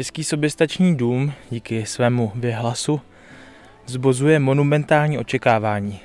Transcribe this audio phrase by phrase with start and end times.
[0.00, 3.00] Český soběstačný dům díky svému vyhlasu
[3.86, 6.00] zbozuje monumentální očekávání.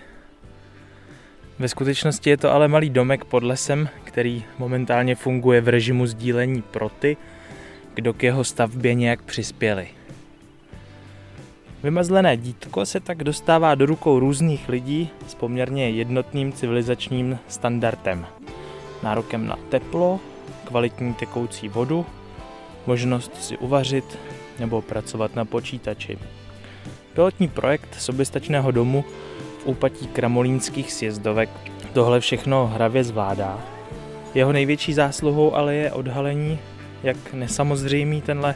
[1.59, 6.61] Ve skutečnosti je to ale malý domek pod lesem, který momentálně funguje v režimu sdílení
[6.61, 7.17] pro ty,
[7.93, 9.87] kdo k jeho stavbě nějak přispěli.
[11.83, 18.25] Vymazlené dítko se tak dostává do rukou různých lidí s poměrně jednotným civilizačním standardem.
[19.03, 20.19] Nárokem na teplo,
[20.65, 22.05] kvalitní tekoucí vodu
[22.87, 24.17] možnost si uvařit
[24.59, 26.17] nebo pracovat na počítači.
[27.13, 29.05] Pilotní projekt soběstačného domu
[29.59, 31.49] v úpatí kramolínských sjezdovek
[31.93, 33.59] tohle všechno hravě zvládá.
[34.33, 36.59] Jeho největší zásluhou ale je odhalení,
[37.03, 38.55] jak nesamozřejmý tenhle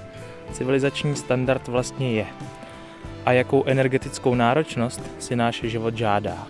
[0.52, 2.26] civilizační standard vlastně je
[3.26, 6.48] a jakou energetickou náročnost si náš život žádá.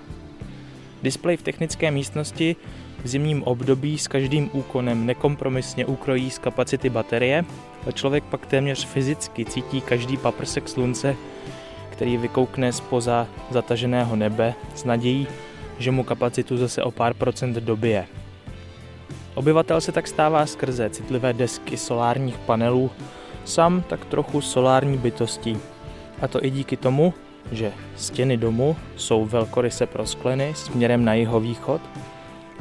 [1.04, 2.56] Displej v technické místnosti
[3.04, 7.46] v zimním období s každým úkonem nekompromisně ukrojí z kapacity baterie
[7.88, 11.16] a člověk pak téměř fyzicky cítí každý paprsek slunce,
[11.90, 15.28] který vykoukne spoza zataženého nebe s nadějí,
[15.80, 18.08] že mu kapacitu zase o pár procent dobije.
[19.36, 22.92] Obyvatel se tak stává skrze citlivé desky solárních panelů
[23.46, 25.58] sam tak trochu solární bytostí.
[26.22, 27.14] A to i díky tomu,
[27.52, 31.82] že stěny domu jsou velkoryse proskleny směrem na jeho východ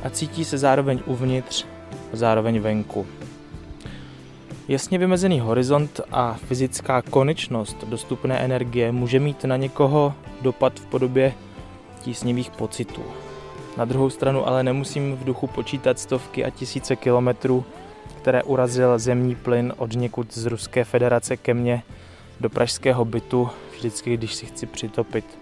[0.02, 1.66] a cítí se zároveň uvnitř
[2.12, 3.06] a zároveň venku.
[4.68, 11.34] Jasně vymezený horizont a fyzická konečnost dostupné energie může mít na někoho dopad v podobě
[12.00, 13.02] tísnivých pocitů.
[13.76, 17.64] Na druhou stranu ale nemusím v duchu počítat stovky a tisíce kilometrů,
[18.22, 21.82] které urazil zemní plyn od někud z Ruské federace ke mně
[22.40, 25.38] do pražského bytu, vždycky když si chci přitopit.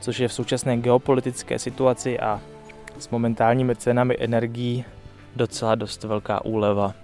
[0.00, 2.40] Což je v současné geopolitické situaci a
[2.98, 4.84] s momentálními cenami energií
[5.36, 6.94] docela dost velká úleva.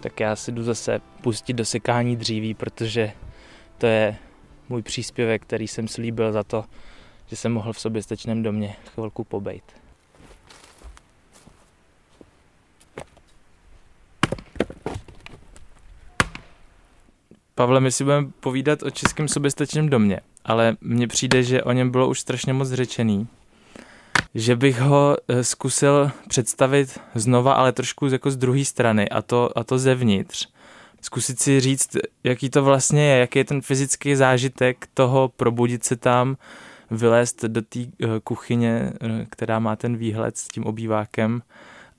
[0.00, 3.12] Tak já si jdu zase pustit do sekání dříví, protože
[3.78, 4.16] to je
[4.68, 6.64] můj příspěvek, který jsem slíbil za to,
[7.26, 9.64] že jsem mohl v soběstačném domě chvilku pobejt.
[17.54, 21.90] Pavle, my si budeme povídat o českém soběstačném domě, ale mně přijde, že o něm
[21.90, 23.28] bylo už strašně moc řečený
[24.34, 29.58] že bych ho eh, zkusil představit znova, ale trošku jako z druhé strany a to,
[29.58, 30.48] a to zevnitř.
[31.00, 35.96] Zkusit si říct, jaký to vlastně je, jaký je ten fyzický zážitek toho probudit se
[35.96, 36.36] tam,
[36.90, 41.42] vylézt do té eh, kuchyně, eh, která má ten výhled s tím obývákem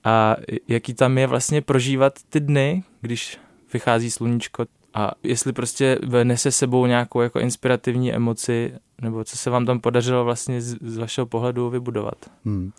[0.04, 0.36] a
[0.68, 3.38] jaký tam je vlastně prožívat ty dny, když
[3.72, 9.66] vychází sluníčko a jestli prostě nese sebou nějakou jako inspirativní emoci nebo co se vám
[9.66, 12.30] tam podařilo vlastně z, z vašeho pohledu vybudovat?
[12.44, 12.72] Hmm.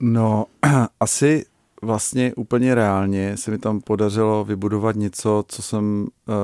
[0.00, 0.46] No,
[1.00, 1.44] asi
[1.82, 6.34] vlastně úplně reálně se mi tam podařilo vybudovat něco, co jsem uh,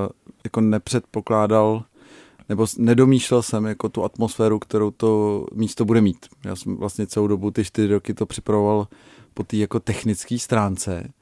[0.43, 1.83] jako nepředpokládal,
[2.49, 6.25] nebo nedomýšlel jsem jako tu atmosféru, kterou to místo bude mít.
[6.45, 8.87] Já jsem vlastně celou dobu, ty čtyři roky to připravoval
[9.33, 11.13] po té jako technické stránce.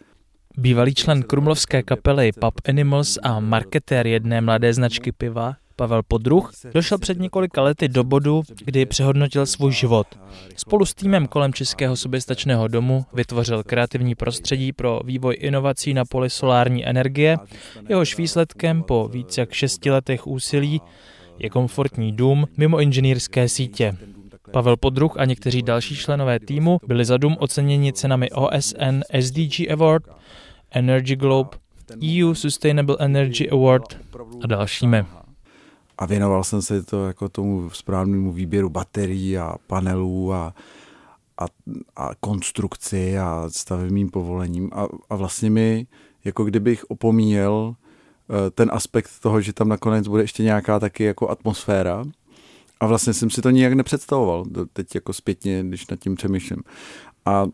[0.58, 6.98] Bývalý člen krumlovské kapely Pub Animals a marketér jedné mladé značky piva Pavel Podruh došel
[6.98, 10.08] před několika lety do bodu, kdy přehodnotil svůj život.
[10.56, 16.30] Spolu s týmem kolem Českého soběstačného domu vytvořil kreativní prostředí pro vývoj inovací na poli
[16.30, 17.38] solární energie,
[17.90, 20.82] jehož výsledkem po více jak šesti letech úsilí
[21.40, 23.98] je komfortní dům mimo inženýrské sítě.
[24.52, 30.04] Pavel Podruh a někteří další členové týmu byli za dům oceněni cenami OSN SDG Award,
[30.72, 31.50] Energy Globe,
[32.04, 33.98] EU Sustainable Energy Award
[34.44, 35.06] a dalšími
[35.98, 40.54] a věnoval jsem se to jako tomu správnému výběru baterií a panelů a,
[41.38, 41.46] a,
[41.96, 45.88] a konstrukci a stavebním povolením a, a vlastně mi
[46.26, 51.30] jako kdybych opomíjel eh, ten aspekt toho, že tam nakonec bude ještě nějaká taky jako
[51.30, 52.04] atmosféra
[52.80, 56.64] a vlastně jsem si to nijak nepředstavoval teď jako zpětně, když nad tím přemýšlím.
[57.26, 57.46] A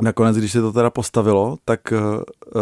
[0.00, 2.60] Nakonec, když se to teda postavilo, tak uh,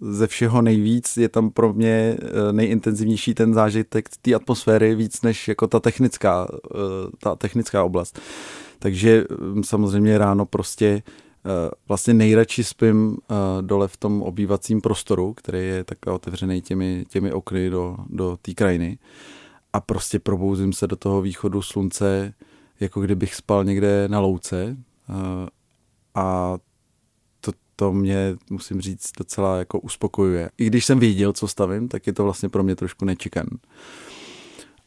[0.00, 5.48] ze všeho nejvíc je tam pro mě uh, nejintenzivnější ten zážitek té atmosféry víc než
[5.48, 6.56] jako ta technická, uh,
[7.18, 8.20] ta technická oblast.
[8.78, 11.02] Takže um, samozřejmě ráno prostě
[11.88, 13.16] vlastně nejradši spím
[13.60, 18.54] dole v tom obývacím prostoru, který je takhle otevřený těmi, těmi okny do, do té
[18.54, 18.98] krajiny
[19.72, 22.34] a prostě probouzím se do toho východu slunce,
[22.80, 24.76] jako kdybych spal někde na louce
[26.14, 26.56] a
[27.82, 30.50] to, mě, musím říct, docela jako uspokojuje.
[30.58, 33.46] I když jsem věděl, co stavím, tak je to vlastně pro mě trošku nečekan.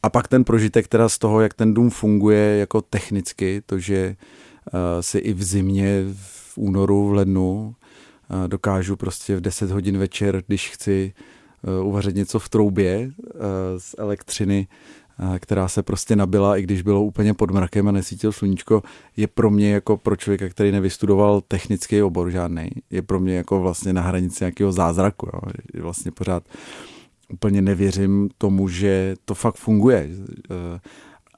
[0.04, 4.16] A pak ten prožitek teda z toho, jak ten dům funguje jako technicky, to, že
[4.16, 7.76] uh, si i v zimě, v únoru, v lednu
[8.30, 11.14] uh, dokážu prostě v 10 hodin večer, když chci
[11.82, 13.42] uh, uvařit něco v troubě uh,
[13.78, 14.68] z elektřiny,
[15.40, 18.84] která se prostě nabila, i když bylo úplně pod mrakem a nesvítil sluníčko,
[19.18, 23.62] je pro mě jako pro člověka, který nevystudoval technický obor žádný, je pro mě jako
[23.62, 25.30] vlastně na hranici nějakého zázraku.
[25.34, 25.42] Jo.
[25.82, 26.44] Vlastně pořád
[27.34, 30.10] úplně nevěřím tomu, že to fakt funguje.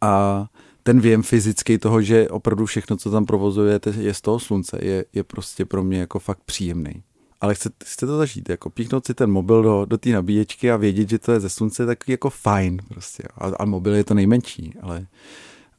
[0.02, 0.46] A
[0.84, 5.06] ten věm fyzický toho, že opravdu všechno, co tam provozujete, je z toho slunce, je,
[5.14, 7.04] je prostě pro mě jako fakt příjemný
[7.42, 10.78] ale chcete, chcete to zažít, jako píchnout si ten mobil do, do té nabíječky a
[10.78, 13.24] vědět, že to je ze slunce, tak jako fajn prostě.
[13.38, 15.08] A, a mobil je to nejmenší, ale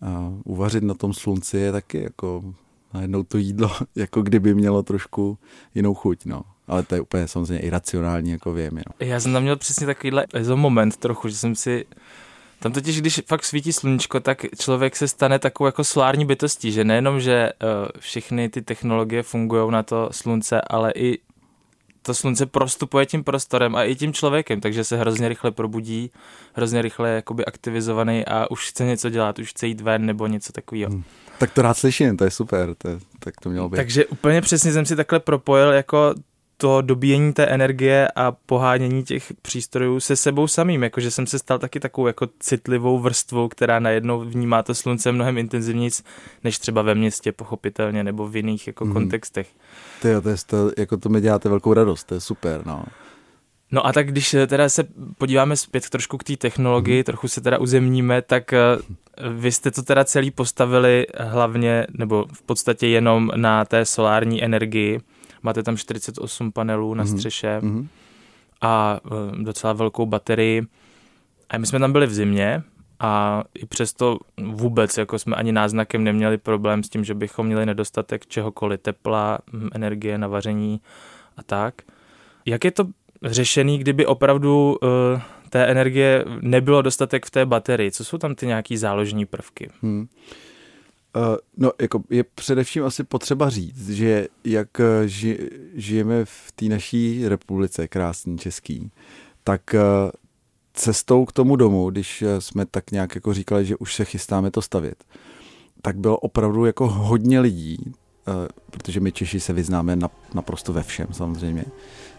[0.02, 2.54] a uvařit na tom slunci je taky jako
[2.94, 5.38] najednou to jídlo, jako kdyby mělo trošku
[5.74, 6.42] jinou chuť, no.
[6.66, 8.74] Ale to je úplně samozřejmě iracionální, jako vím.
[8.74, 9.06] No.
[9.06, 11.86] Já jsem tam měl přesně takovýhle moment trochu, že jsem si
[12.60, 16.84] tam totiž, když fakt svítí sluníčko, tak člověk se stane takovou jako solární bytostí, že
[16.84, 21.18] nejenom, že uh, všechny ty technologie fungují na to slunce, ale i
[22.08, 26.10] to slunce prostupuje tím prostorem a i tím člověkem, takže se hrozně rychle probudí,
[26.52, 30.26] hrozně rychle je jakoby aktivizovaný a už chce něco dělat, už chce jít ven nebo
[30.26, 30.90] něco takového.
[30.90, 31.02] Hmm.
[31.38, 32.88] Tak to rád slyším, to je super, to,
[33.18, 33.76] tak to mělo být.
[33.76, 36.14] Takže úplně přesně jsem si takhle propojil jako
[36.60, 41.58] to dobíjení té energie a pohánění těch přístrojů se sebou samým, jakože jsem se stal
[41.58, 45.90] taky takovou jako citlivou vrstvou, která najednou vnímá to slunce mnohem intenzivněji,
[46.44, 48.92] než třeba ve městě pochopitelně, nebo v jiných jako mm.
[48.92, 49.48] kontextech.
[50.02, 52.84] Ty jo, to, je, to, jako to mi děláte velkou radost, to je super, no.
[53.72, 54.84] No a tak když teda se
[55.18, 57.04] podíváme zpět trošku k té technologii, mm.
[57.04, 58.58] trochu se teda uzemníme, tak eh,
[59.30, 65.00] vy jste to teda celý postavili hlavně, nebo v podstatě jenom na té solární energii.
[65.42, 67.12] Máte tam 48 panelů na mhm.
[67.12, 67.86] střeše mm-hmm.
[68.60, 70.66] a eh, docela velkou baterii.
[71.50, 72.62] A my jsme tam byli v zimě
[73.00, 77.66] a i přesto vůbec jako jsme ani náznakem neměli problém s tím, že bychom měli
[77.66, 80.80] nedostatek čehokoliv, tepla, hm, energie na vaření
[81.36, 81.74] a tak.
[82.46, 82.84] Jak je to
[83.24, 85.20] řešený, kdyby opravdu uh,
[85.50, 87.90] té energie nebylo dostatek v té baterii?
[87.90, 89.70] Co jsou tam ty nějaký záložní prvky?
[89.82, 90.08] Hmm.
[91.16, 91.22] Uh,
[91.56, 94.68] no, jako je především asi potřeba říct, že jak
[95.06, 98.90] ži, žijeme v té naší republice krásný český,
[99.44, 100.10] tak uh,
[100.78, 104.50] cestou k tomu domu, když eh, jsme tak nějak jako říkali, že už se chystáme
[104.50, 105.04] to stavět,
[105.82, 109.98] tak bylo opravdu jako hodně lidí, eh, protože my Češi se vyznáme
[110.34, 111.64] naprosto ve všem samozřejmě,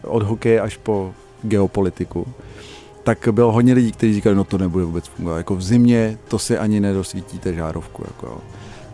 [0.03, 1.13] od hokeje až po
[1.43, 2.27] geopolitiku,
[3.03, 5.37] tak bylo hodně lidí, kteří říkali, no to nebude vůbec fungovat.
[5.37, 8.03] Jako v zimě to si ani nedosvítíte žárovku.
[8.07, 8.41] Jako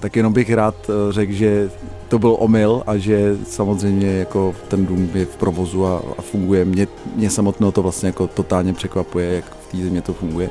[0.05, 1.69] tak jenom bych rád eh, řekl, že
[2.07, 6.65] to byl omyl a že samozřejmě jako ten dům je v provozu a, a funguje.
[6.65, 10.49] Mě, mě samotného to vlastně jako totálně překvapuje, jak v té zimě to funguje.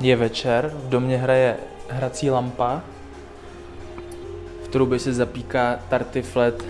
[0.00, 1.56] Je večer, v domě hraje
[1.88, 2.82] hrací lampa,
[4.64, 6.64] v trubě se zapíká tartiflet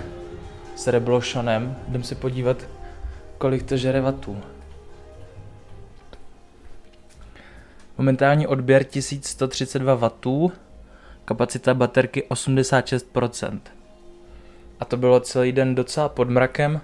[0.76, 1.76] s reblošonem.
[1.88, 2.56] Jdem se podívat,
[3.38, 4.36] kolik to žere vatů.
[7.98, 10.10] Momentální odběr 1132 W,
[11.24, 13.60] kapacita baterky 86%.
[14.80, 16.80] A to bylo celý den docela pod mrakem,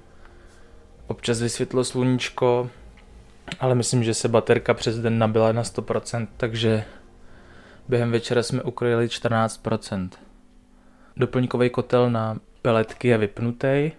[1.07, 2.71] občas vysvětlo sluníčko,
[3.61, 6.85] ale myslím, že se baterka přes den nabila na 100%, takže
[7.89, 10.09] během večera jsme ukrojili 14%.
[11.17, 13.93] Doplňkový kotel na peletky je vypnutý,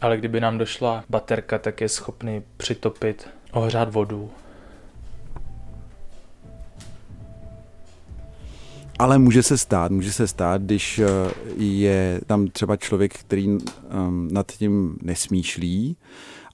[0.00, 4.30] ale kdyby nám došla baterka, tak je schopný přitopit, ohřát vodu
[8.98, 11.06] Ale může se stát, může se stát, když eh,
[11.56, 15.96] je tam třeba člověk, který um, nad tím nesmýšlí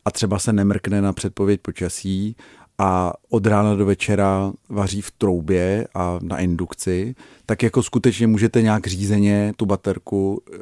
[0.05, 2.37] a třeba se nemrkne na předpověď počasí
[2.79, 7.15] a od rána do večera vaří v troubě a na indukci,
[7.47, 10.57] tak jako skutečně můžete nějak řízeně tu baterku uh,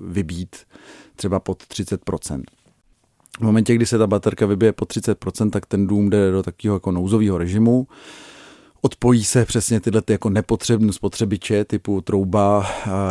[0.00, 0.56] vybít
[1.16, 2.42] třeba pod 30%.
[3.38, 6.76] V momentě, kdy se ta baterka vybije pod 30%, tak ten dům jde do takového
[6.76, 7.86] jako nouzového režimu,
[8.84, 12.66] Odpojí se přesně tyhle ty jako nepotřebné spotřebiče typu trouba,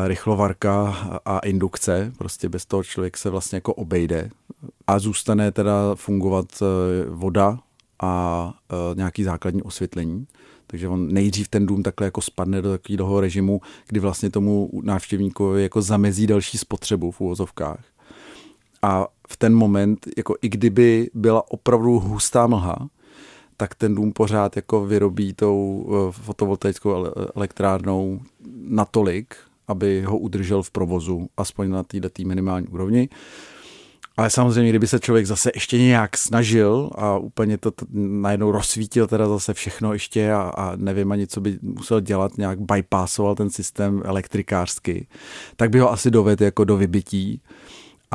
[0.06, 2.14] rychlovarka a indukce.
[2.18, 4.30] Prostě bez toho člověk se vlastně jako obejde.
[4.88, 6.66] A zůstane teda fungovat e,
[7.10, 7.60] voda
[8.02, 10.28] a e, nějaký základní osvětlení.
[10.68, 15.64] Takže on nejdřív ten dům takhle jako spadne do takového režimu, kdy vlastně tomu návštěvníkovi
[15.64, 17.84] jako zamezí další spotřebu v úvozovkách.
[18.82, 22.90] A v ten moment, jako i kdyby byla opravdu hustá mlha,
[23.64, 27.06] tak ten dům pořád jako vyrobí tou eh, fotovoltaickou
[27.36, 28.20] elektrárnou
[28.68, 29.36] natolik,
[29.68, 33.10] aby ho udržel v provozu, aspoň na této minimální úrovni.
[34.18, 39.08] Ale samozřejmě, kdyby se člověk zase ještě nějak snažil a úplně to t- najednou rozsvítil
[39.08, 43.50] teda zase všechno ještě a, a nevím ani, co by musel dělat, nějak bypassoval ten
[43.50, 45.08] systém elektrikářsky,
[45.56, 47.42] tak by ho asi dovedl jako do vybití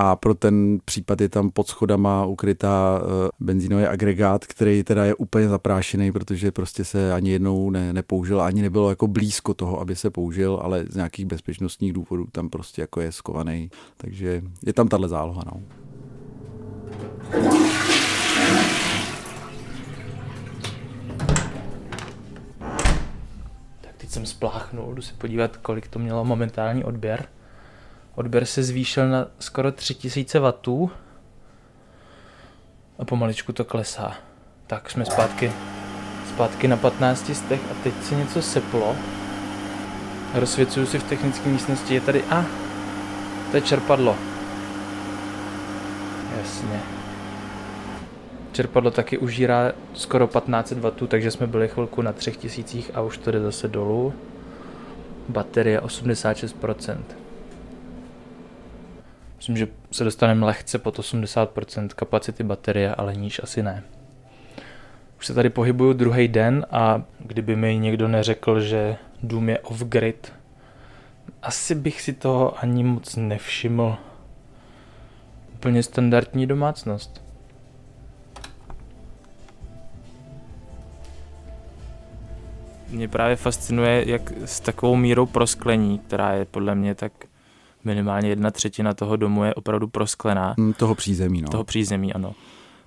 [0.00, 5.14] a pro ten případ je tam pod schodama ukrytá eh, benzínový agregát, který teda je
[5.14, 9.96] úplně zaprášený, protože prostě se ani jednou ne, nepoužil, ani nebylo jako blízko toho, aby
[9.96, 13.70] se použil, ale z nějakých bezpečnostních důvodů tam prostě jako je skovaný.
[13.96, 15.42] Takže je tam tahle záloha.
[15.46, 15.62] No.
[23.80, 27.26] Tak teď jsem spláchnul, jdu se podívat, kolik to mělo momentální odběr.
[28.18, 30.52] Odběr se zvýšil na skoro 3000 W
[32.98, 34.14] a pomaličku to klesá.
[34.66, 35.52] Tak jsme zpátky,
[36.28, 38.96] zpátky na 15 stech a teď se něco seplo.
[40.34, 42.46] Rozsvěcuju si v technické místnosti, je tady, a,
[43.50, 44.16] to je čerpadlo.
[46.38, 46.80] Jasně.
[48.52, 53.30] Čerpadlo taky užírá skoro 1500 W, takže jsme byli chvilku na 3000 a už to
[53.30, 54.14] jde zase dolů.
[55.28, 57.27] Baterie 86%.
[59.38, 63.82] Myslím, že se dostaneme lehce pod 80% kapacity baterie, ale níž asi ne.
[65.18, 70.32] Už se tady pohybuju druhý den a kdyby mi někdo neřekl, že dům je off-grid,
[71.42, 73.96] asi bych si toho ani moc nevšiml.
[75.54, 77.22] Úplně standardní domácnost.
[82.88, 87.12] Mě právě fascinuje, jak s takovou mírou prosklení, která je podle mě tak
[87.84, 90.54] minimálně jedna třetina toho domu je opravdu prosklená.
[90.56, 91.48] Mm, toho přízemí, no.
[91.48, 92.34] Toho přízemí, ano.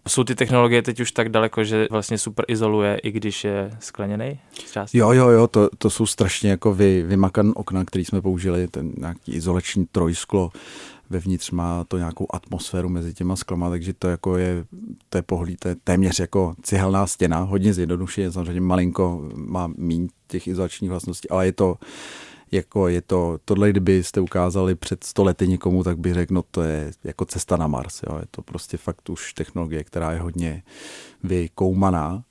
[0.08, 4.40] Jsou ty technologie teď už tak daleko, že vlastně super izoluje, i když je skleněný?
[4.94, 8.92] Jo, jo, jo, to, to jsou strašně jako vy, vymakan okna, který jsme použili, ten
[8.98, 10.52] nějaký izolační trojsklo,
[11.10, 14.66] vevnitř má to nějakou atmosféru mezi těma sklama, takže to jako je,
[15.10, 20.08] to je pohlíd, to je téměř jako cihelná stěna, hodně zjednodušeně, samozřejmě malinko má míň
[20.28, 21.76] těch izolačních vlastností, ale je to,
[22.52, 26.92] jako je to, tohle kdybyste ukázali před stolety někomu, tak bych řekl, no to je
[27.04, 28.18] jako cesta na Mars, jo.
[28.20, 30.64] je to prostě fakt už technologie, která je hodně
[31.24, 32.24] vykoumaná.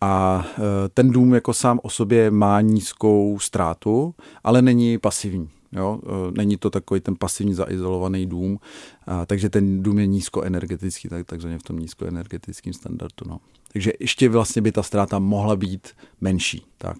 [0.00, 4.14] A e, ten dům jako sám o sobě má nízkou ztrátu,
[4.44, 5.48] ale není pasivní.
[5.72, 6.00] Jo?
[6.04, 8.58] E, není to takový ten pasivní zaizolovaný dům,
[9.06, 13.26] a, takže ten dům je nízkoenergetický, tak, takzvaně v tom nízkoenergetickém standardu.
[13.26, 13.40] No.
[13.72, 15.88] Takže ještě vlastně by ta ztráta mohla být
[16.20, 16.66] menší.
[16.78, 16.96] Tak.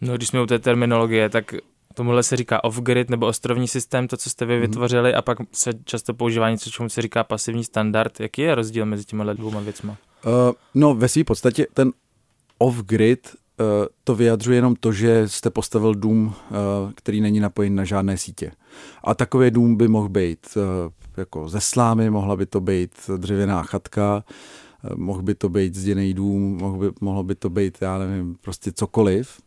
[0.00, 1.54] No, když jsme u té terminologie, tak
[1.94, 4.62] Tomuhle se říká off-grid nebo ostrovní systém, to, co jste vy mhm.
[4.62, 5.18] vytvořili, mm.
[5.18, 8.20] a pak se často používá něco, čemu se říká pasivní standard.
[8.20, 9.90] Jaký je rozdíl mezi těmi dvěma věcmi?
[9.90, 11.92] Uh, no, ve své podstatě ten
[12.58, 13.18] off-grid
[13.60, 13.66] uh,
[14.04, 18.50] to vyjadřuje jenom to, že jste postavil dům, uh, který není napojen na žádné sítě.
[19.04, 20.62] A takový dům by mohl být uh,
[21.16, 24.24] jako ze slámy, mohla by to být dřevěná chatka,
[24.96, 28.72] mohl by to být zděný dům, mohl by, mohlo by to být, já nevím, prostě
[28.72, 29.40] cokoliv.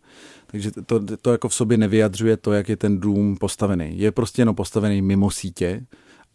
[0.48, 4.00] Takže to, to jako v sobě nevyjadřuje to, jak je ten dům postavený.
[4.00, 5.86] Je prostě jenom postavený mimo sítě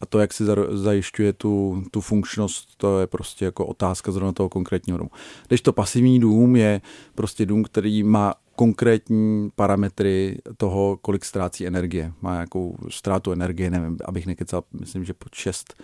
[0.01, 4.49] a to, jak si zajišťuje tu, tu funkčnost, to je prostě jako otázka zrovna toho
[4.49, 5.11] konkrétního domu.
[5.49, 6.81] Když to pasivní dům je
[7.15, 12.13] prostě dům, který má konkrétní parametry toho, kolik ztrácí energie.
[12.21, 15.75] Má nějakou ztrátu energie, nevím, abych nekecal, myslím, že pod 6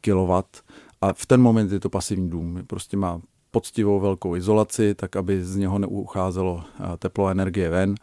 [0.00, 0.32] kW.
[1.02, 2.58] A v ten moment je to pasivní dům.
[2.66, 7.94] Prostě má poctivou velkou izolaci, tak aby z něho neucházelo eh, teplo a energie ven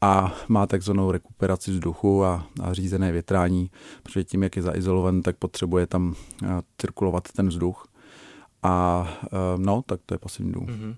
[0.00, 3.70] a má takzvanou rekuperaci vzduchu a, a řízené větrání,
[4.02, 6.46] protože tím, jak je zaizolovan, tak potřebuje tam eh,
[6.78, 7.86] cirkulovat ten vzduch.
[8.62, 10.66] A eh, no, tak to je pasivní dům.
[10.66, 10.96] Mm-hmm.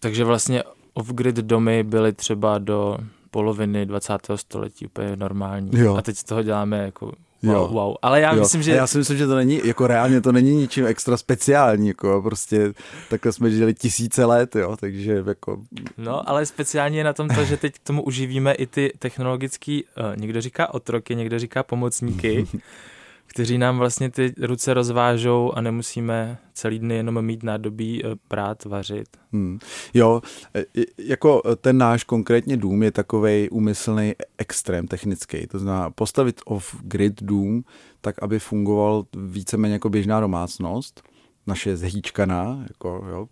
[0.00, 0.62] Takže vlastně
[0.94, 2.98] off-grid domy byly třeba do
[3.30, 4.12] poloviny 20.
[4.34, 5.70] století úplně normální.
[5.74, 5.96] Jo.
[5.96, 7.68] A teď z toho děláme jako Wow, jo.
[7.68, 7.94] wow.
[8.02, 8.40] Ale já jo.
[8.40, 8.72] myslím, že...
[8.72, 12.22] A já si myslím, že to není, jako reálně to není ničím extra speciální, jako
[12.22, 12.72] prostě
[13.08, 15.62] takhle jsme žili tisíce let, jo, takže jako...
[15.98, 19.84] No, ale speciálně je na tom to, že teď k tomu uživíme i ty technologický,
[19.84, 22.46] uh, někdo říká otroky, někdo říká pomocníky,
[23.30, 28.64] kteří nám vlastně ty ruce rozvážou a nemusíme celý dny jenom mít nádobí, eh, prát,
[28.64, 29.08] vařit.
[29.32, 29.58] Hmm.
[29.94, 30.20] Jo,
[30.54, 30.64] e,
[30.98, 35.46] jako ten náš konkrétně dům je takový úmyslný extrém technický.
[35.46, 37.64] To znamená postavit off-grid dům
[38.00, 41.02] tak, aby fungoval víceméně jako běžná domácnost,
[41.46, 43.28] naše zhýčkaná, jako, jo,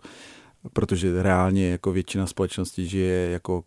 [0.72, 3.64] protože reálně jako většina společnosti žije jako,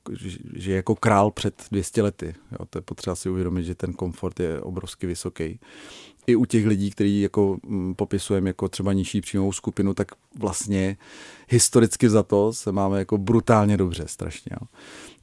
[0.55, 2.35] žije jako král před 200 lety.
[2.51, 5.59] Jo, to je potřeba si uvědomit, že ten komfort je obrovsky vysoký.
[6.27, 10.07] I u těch lidí, kteří jako mm, popisujeme jako třeba nižší příjmovou skupinu, tak
[10.39, 10.97] vlastně
[11.49, 14.49] historicky za to se máme jako brutálně dobře strašně.
[14.61, 14.67] Jo.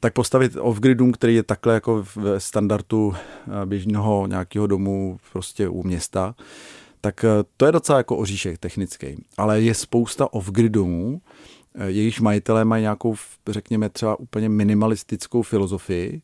[0.00, 5.83] Tak postavit off-gridům, který je takhle jako v standardu eh, běžného nějakého domu prostě u
[5.83, 6.35] města,
[7.00, 9.07] tak eh, to je docela jako oříšek technický.
[9.37, 11.21] Ale je spousta off-grid domů,
[11.75, 13.14] eh, jejichž majitelé mají nějakou,
[13.49, 16.23] řekněme, třeba úplně minimalistickou filozofii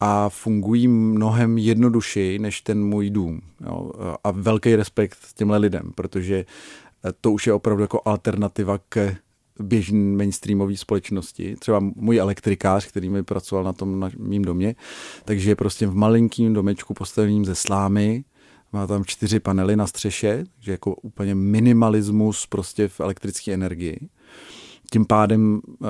[0.00, 3.40] a fungují mnohem jednodušeji než ten můj dům.
[3.66, 3.90] Jo?
[4.24, 6.44] A velký respekt těmhle lidem, protože
[7.20, 9.16] to už je opravdu jako alternativa k
[9.60, 11.56] běžné mainstreamové společnosti.
[11.58, 14.74] Třeba můj elektrikář, který mi pracoval na tom na mým domě,
[15.24, 18.24] takže je prostě v malinkým domečku postaveným ze slámy,
[18.72, 24.08] má tam čtyři panely na střeše, takže jako úplně minimalismus prostě v elektrické energii.
[24.92, 25.86] Tím pádem eh,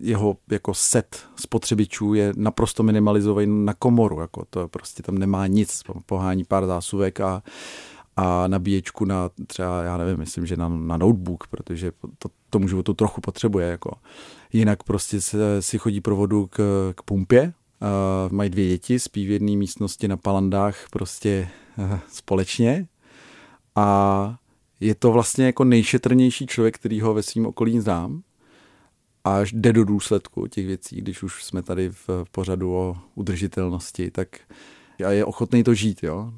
[0.00, 5.82] jeho jako set spotřebičů je naprosto minimalizovaný na komoru, jako to prostě tam nemá nic,
[6.06, 7.42] pohání pár zásuvek a,
[8.16, 12.94] a nabíječku na třeba, já nevím, myslím, že na, na notebook, protože to, tomu životu
[12.94, 13.68] trochu potřebuje.
[13.68, 13.90] Jako.
[14.52, 19.26] Jinak prostě se, si chodí pro vodu k, k pumpě, uh, mají dvě děti, spí
[19.26, 22.86] v jedné místnosti na palandách prostě uh, společně
[23.76, 24.36] a
[24.80, 28.22] je to vlastně jako nejšetrnější člověk, který ho ve svém okolí znám
[29.24, 34.40] až jde do důsledku těch věcí, když už jsme tady v pořadu o udržitelnosti, tak
[34.98, 36.32] je ochotný to žít, jo.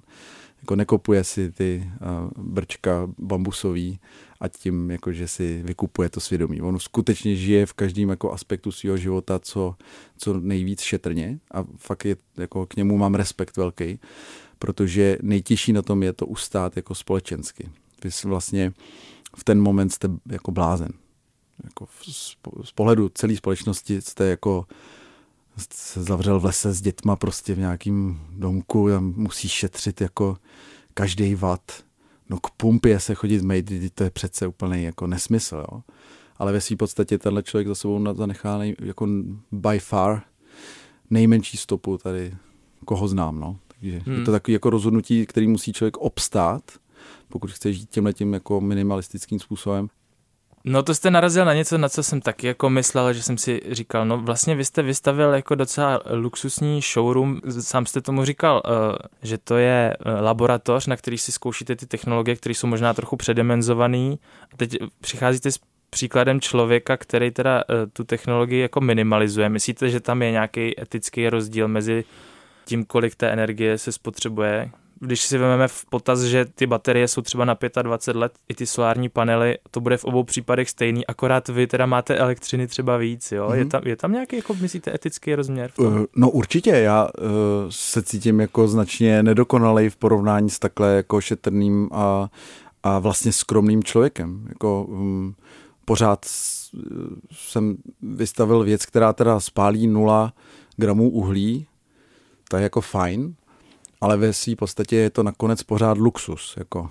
[0.60, 3.98] Jako nekopuje si ty uh, brčka bambusový
[4.40, 6.62] a tím, jako, že si vykupuje to svědomí.
[6.62, 9.74] On skutečně žije v každém jako aspektu svého života co,
[10.18, 14.00] co nejvíc šetrně a fakt je, jako k němu mám respekt velký,
[14.58, 17.68] protože nejtěžší na tom je to ustát jako společensky.
[18.04, 18.72] Vy vlastně
[19.36, 20.92] v ten moment jste jako blázen.
[21.64, 21.86] Jako
[22.64, 24.66] z pohledu celé společnosti jste jako
[25.72, 30.36] se zavřel v lese s dětma prostě v nějakým domku a musí šetřit jako
[30.94, 31.84] každý vat
[32.30, 35.82] no k pumpě se chodit mít, to je přece úplný jako nesmysl, jo.
[36.36, 39.08] Ale ve své podstatě tenhle člověk za sebou zanechá nej, jako
[39.52, 40.22] by far
[41.10, 42.34] nejmenší stopu tady,
[42.84, 43.58] koho znám, no.
[43.68, 44.18] Takže hmm.
[44.18, 46.62] je to takový jako rozhodnutí, který musí člověk obstát,
[47.28, 49.88] pokud chce žít tímhle tím jako minimalistickým způsobem.
[50.66, 53.60] No to jste narazil na něco, na co jsem taky jako myslel, že jsem si
[53.70, 58.68] říkal, no vlastně vy jste vystavil jako docela luxusní showroom, sám jste tomu říkal, eh,
[59.22, 63.16] že to je eh, laboratoř, na který si zkoušíte ty technologie, které jsou možná trochu
[63.16, 64.14] předimenzované.
[64.52, 69.48] A teď přicházíte s příkladem člověka, který teda eh, tu technologii jako minimalizuje.
[69.48, 72.04] Myslíte, že tam je nějaký etický rozdíl mezi
[72.64, 74.70] tím, kolik té energie se spotřebuje,
[75.00, 78.66] když si vezmeme v potaz, že ty baterie jsou třeba na 25 let, i ty
[78.66, 83.32] solární panely, to bude v obou případech stejný, akorát vy teda máte elektřiny třeba víc,
[83.32, 83.48] jo?
[83.48, 83.54] Mm-hmm.
[83.54, 83.70] Je, mhm.
[83.70, 85.70] tam, je tam nějaký, jako myslíte, etický rozměr?
[85.70, 85.86] V tom?
[85.86, 87.28] Uh, no určitě, já uh,
[87.70, 92.30] se cítím jako značně nedokonalej v porovnání s takhle jako šetrným a,
[92.82, 94.46] a vlastně skromným člověkem.
[94.48, 95.34] Jako, um,
[95.84, 96.26] pořád
[97.32, 100.32] jsem vystavil věc, která teda spálí 0
[100.76, 101.66] gramů uhlí,
[102.48, 103.34] to je jako fajn,
[104.04, 106.54] ale ve své podstatě je to nakonec pořád luxus.
[106.56, 106.90] Jako.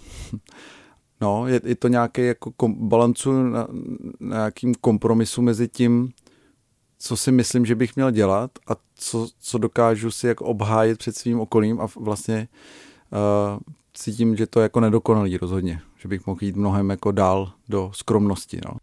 [1.22, 3.68] No, je, je to nějaký jako kom, balancu na,
[4.20, 6.12] na nějakým kompromisu mezi tím,
[7.00, 11.16] co si myslím, že bych měl dělat a co, co dokážu si jako obhájit před
[11.16, 12.48] svým okolím a vlastně
[13.12, 13.60] uh,
[13.94, 17.92] cítím, že to je jako nedokonalý rozhodně, že bych mohl jít mnohem jako dál do
[17.94, 18.60] skromnosti.
[18.66, 18.78] No.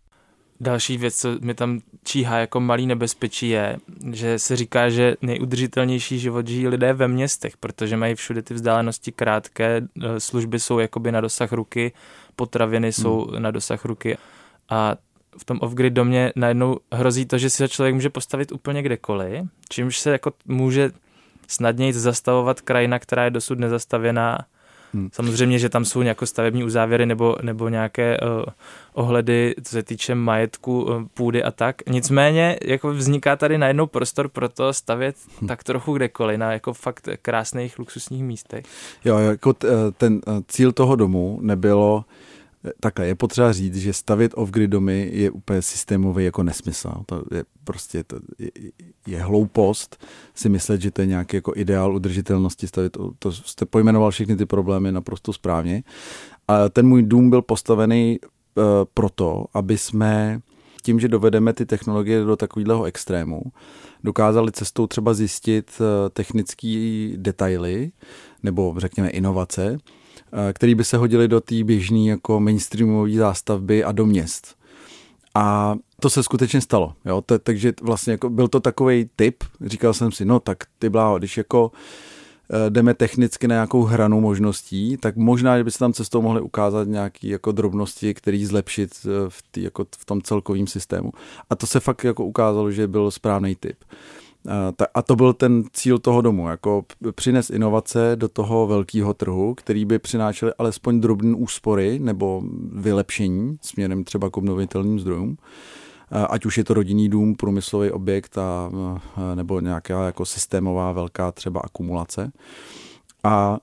[0.61, 3.77] Další věc, co mi tam číhá jako malý nebezpečí je,
[4.13, 9.13] že se říká, že nejudržitelnější život žijí lidé ve městech, protože mají všude ty vzdálenosti
[9.13, 11.93] krátké, eh, služby jsou jakoby na dosah ruky,
[12.37, 13.43] potraviny jsou hmm.
[13.43, 14.19] na dosah ruky
[14.69, 14.97] a
[15.39, 19.45] v tom off-grid domě najednou hrozí to, že si ho člověk může postavit úplně kdekoliv,
[19.69, 20.91] čímž se jako může
[21.49, 24.39] snadněji zastavovat krajina, která je dosud nezastavěná
[24.95, 25.09] Hmm.
[25.13, 28.45] Samozřejmě, že tam jsou nějaké stavební uzávěry nebo, nebo nějaké uh,
[28.93, 31.77] ohledy, co se týče majetku, uh, půdy a tak.
[31.89, 35.49] Nicméně jako vzniká tady najednou prostor pro to stavět hmm.
[35.49, 38.65] tak trochu kdekoliv, na jako fakt krásných luxusních místech.
[39.05, 42.05] Jo, jako t, eh, ten cíl toho domu nebylo
[42.81, 46.93] Takhle, je potřeba říct, že stavět off-grid domy je úplně systémový jako nesmysl.
[47.07, 48.51] To je prostě to je,
[49.07, 52.97] je hloupost si myslet, že to je nějaký jako ideál udržitelnosti stavět.
[53.19, 55.83] To, jste pojmenoval všechny ty problémy naprosto správně.
[56.49, 60.41] A ten můj dům byl postavený uh, proto, aby jsme
[60.83, 63.43] tím, že dovedeme ty technologie do takového extrému,
[64.05, 67.93] dokázali cestou třeba zjistit uh, technické detaily
[68.43, 70.00] nebo řekněme inovace, Eh,
[70.53, 74.57] který by se hodili do té běžné jako mainstreamové zástavby a do měst.
[75.35, 76.95] A to se skutečně stalo.
[77.05, 77.21] Jo?
[77.21, 81.19] T- takže vlastně jako byl to takový typ, říkal jsem si, no tak ty bláho,
[81.19, 81.73] když jako
[82.51, 86.41] eh, jdeme technicky na nějakou hranu možností, tak možná, že by se tam cestou mohly
[86.41, 91.13] ukázat nějaké jako drobnosti, které zlepšit eh, v, tý, jako v tom celkovém systému.
[91.51, 93.85] A to se fakt jako ukázalo, že byl správný typ.
[94.95, 99.85] A to byl ten cíl toho domu, jako přines inovace do toho velkého trhu, který
[99.85, 105.37] by přinášely alespoň drobné úspory nebo vylepšení směrem třeba k obnovitelným zdrojům
[106.31, 108.71] ať už je to rodinný dům, průmyslový objekt a,
[109.35, 112.33] nebo nějaká jako systémová velká třeba akumulace.
[113.25, 113.59] A, a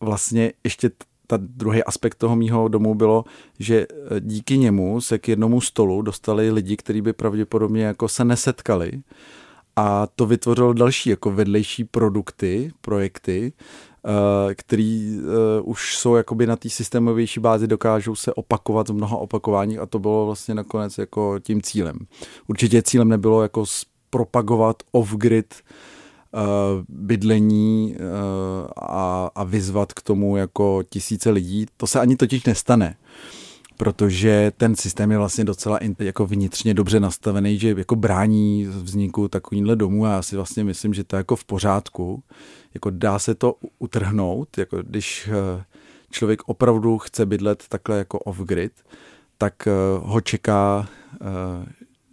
[0.00, 0.90] vlastně ještě
[1.26, 3.24] ta druhý aspekt toho mýho domu bylo,
[3.58, 3.86] že
[4.20, 8.92] díky němu se k jednomu stolu dostali lidi, kteří by pravděpodobně jako se nesetkali
[9.76, 13.52] a to vytvořilo další jako vedlejší produkty, projekty,
[14.06, 19.16] eh, který eh, už jsou jakoby na té systémovější bázi, dokážou se opakovat z mnoha
[19.16, 21.98] opakování a to bylo vlastně nakonec jako tím cílem.
[22.46, 23.64] Určitě cílem nebylo jako
[24.10, 26.38] propagovat off-grid eh,
[26.88, 27.96] bydlení
[28.76, 31.66] a, a vyzvat k tomu jako tisíce lidí.
[31.76, 32.96] To se ani totiž nestane
[33.76, 39.76] protože ten systém je vlastně docela jako vnitřně dobře nastavený, že jako brání vzniku takovýhle
[39.76, 42.22] domů a já si vlastně myslím, že to je jako v pořádku.
[42.74, 45.64] Jako dá se to utrhnout, jako když eh,
[46.10, 48.72] člověk opravdu chce bydlet takhle jako off-grid,
[49.38, 49.70] tak eh,
[50.02, 51.66] ho čeká eh,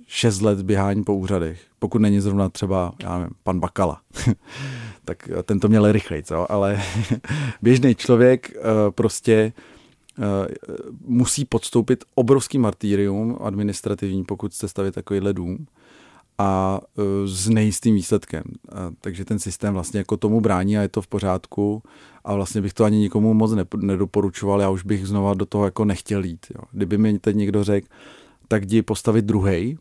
[0.08, 1.62] šest let běhání po úřadech.
[1.80, 4.02] Pokud není zrovna třeba, já nevím, pan Bakala,
[5.06, 6.52] tak ten to měl rychleji, co?
[6.52, 6.82] ale
[7.62, 8.52] běžný člověk
[8.90, 9.79] prostě Eh,
[11.06, 15.66] musí podstoupit obrovský martýrium administrativní, pokud chce stavit takovýhle dům
[16.40, 18.44] a eh, s nejistým výsledkem.
[18.72, 21.84] A, takže ten systém vlastně jako tomu brání a je to v pořádku
[22.24, 25.86] a vlastně bych to ani nikomu moc nedoporučoval, já už bych znova do toho jako
[25.86, 26.46] nechtěl jít.
[26.56, 26.62] Jo.
[26.72, 27.88] Kdyby mi teď někdo řekl,
[28.48, 29.78] tak jdi postavit druhý,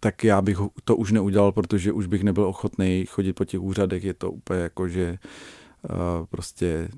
[0.00, 4.04] tak já bych to už neudělal, protože už bych nebyl ochotný chodit po těch úřadech,
[4.04, 5.18] je to úplně jako, že
[5.82, 6.88] uh, prostě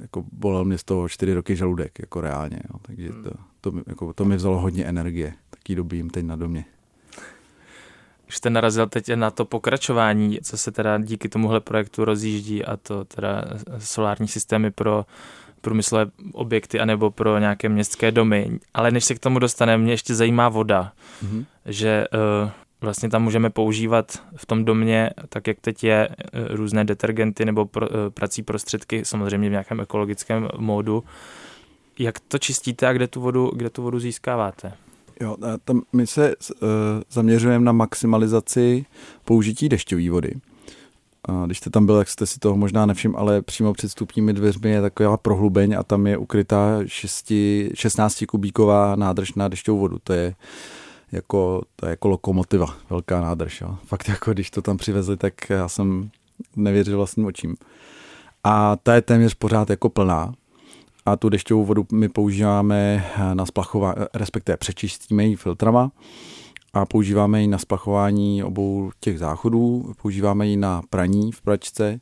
[0.00, 2.60] jako bolel mě z toho čtyři roky žaludek, jako reálně.
[2.72, 2.78] Jo.
[2.82, 3.24] Takže hmm.
[3.24, 3.30] to,
[3.60, 5.34] to, jako, to mi vzalo hodně energie.
[5.50, 6.64] Taký doby jim teď na domě.
[8.28, 12.76] Už jste narazil teď na to pokračování, co se teda díky tomuhle projektu rozjíždí a
[12.76, 13.44] to teda
[13.78, 15.06] solární systémy pro
[15.60, 18.58] průmyslové objekty anebo pro nějaké městské domy.
[18.74, 20.92] Ale než se k tomu dostaneme, mě ještě zajímá voda.
[21.24, 21.44] Mm-hmm.
[21.66, 22.04] Že
[22.44, 27.44] uh, vlastně tam můžeme používat v tom domě, tak jak teď je, eh, různé detergenty
[27.44, 31.04] nebo pro, eh, prací prostředky, samozřejmě v nějakém ekologickém módu.
[31.98, 34.72] Jak to čistíte a kde tu vodu, kde tu vodu získáváte?
[35.20, 36.68] Jo, tam my se uh,
[37.10, 38.86] zaměřujeme na maximalizaci
[39.24, 40.34] použití dešťové vody.
[41.28, 44.32] Uh, když jste tam byl, tak jste si toho možná nevšiml, ale přímo před vstupními
[44.32, 47.32] dveřmi je taková prohlubeň a tam je ukrytá 6,
[47.74, 49.98] 16 kubíková nádrž na dešťovou vodu.
[50.04, 50.34] To je uh,
[51.12, 53.60] jako, to je jako lokomotiva, velká nádrž.
[53.60, 53.78] Jo.
[53.84, 56.10] Fakt jako když to tam přivezli, tak já jsem
[56.56, 57.56] nevěřil vlastním očím.
[58.44, 60.34] A ta je téměř pořád jako plná.
[61.06, 65.90] A tu dešťovou vodu my používáme na splachování, respektive přečistíme ji filtrama
[66.72, 72.00] a používáme ji na splachování obou těch záchodů, používáme ji na praní v pračce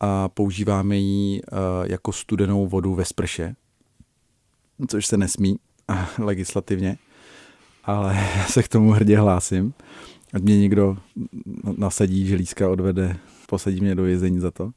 [0.00, 3.54] a používáme ji eh, jako studenou vodu ve sprše,
[4.88, 5.56] což se nesmí
[6.18, 6.98] legislativně
[7.86, 9.74] ale já se k tomu hrdě hlásím.
[10.32, 10.96] Ať mě někdo
[11.76, 13.16] nasadí, želízka odvede,
[13.48, 14.70] posadí mě do vězení za to.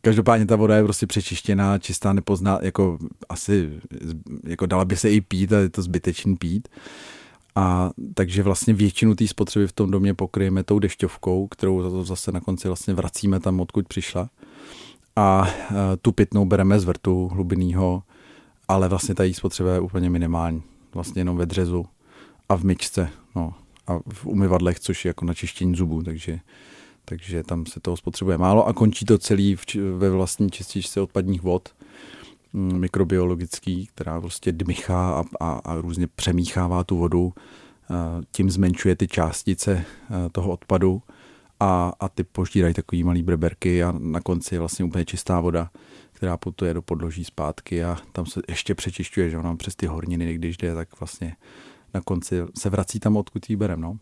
[0.00, 2.98] Každopádně ta voda je prostě přečištěná, čistá, nepozná, jako
[3.28, 3.80] asi,
[4.44, 6.68] jako dala by se i pít, ale je to zbytečný pít.
[7.54, 12.40] A takže vlastně většinu té spotřeby v tom domě pokryjeme tou dešťovkou, kterou zase na
[12.40, 14.30] konci vlastně vracíme tam, odkud přišla.
[15.16, 15.48] A
[16.02, 18.02] tu pitnou bereme z vrtu hlubinného,
[18.68, 20.62] ale vlastně ta její spotřeba je úplně minimální.
[20.94, 21.86] Vlastně jenom ve dřezu
[22.48, 23.54] a v myčce, no,
[23.86, 26.40] a v umyvadlech, což je jako na čištění zubů, takže,
[27.04, 29.64] takže tam se toho spotřebuje málo a končí to celý v,
[29.98, 31.74] ve vlastní čističce odpadních vod,
[32.52, 37.32] mm, mikrobiologický, která prostě dmychá a, a, a různě přemíchává tu vodu,
[38.32, 39.84] tím zmenšuje ty částice
[40.32, 41.02] toho odpadu
[41.60, 45.70] a, a ty požírají takový malý breberky a na konci je vlastně úplně čistá voda,
[46.12, 50.34] která putuje do podloží zpátky a tam se ještě přečišťuje, že ona přes ty horniny,
[50.34, 51.36] když jde, tak vlastně
[51.96, 53.98] na konci se vrací tam, odkud jí berem, no.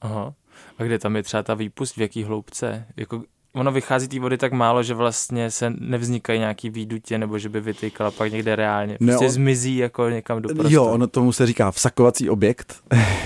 [0.00, 0.34] Aha.
[0.78, 2.86] A kde tam je třeba ta výpust, v jaký hloubce?
[2.96, 7.48] Jako ono vychází té vody tak málo, že vlastně se nevznikají nějaký výdutě, nebo že
[7.48, 8.98] by vytýkala pak někde reálně.
[8.98, 10.74] Prostě ne, zmizí jako někam do prostoru.
[10.74, 12.82] Jo, ono tomu se říká vsakovací objekt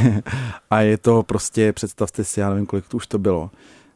[0.70, 3.50] a je to prostě, představte si, já nevím, kolik to už to bylo,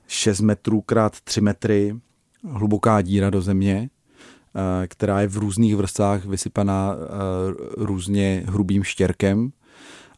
[0.06, 1.96] 6 metrů krát 3 metry,
[2.44, 3.90] hluboká díra do země,
[4.56, 7.04] eh, která je v různých vrstvách vysypaná eh,
[7.76, 9.52] různě hrubým štěrkem